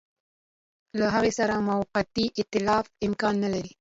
[0.99, 3.69] له هغه سره موقتي ایتلاف امکان نه لري.